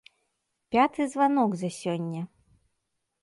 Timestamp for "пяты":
0.75-1.05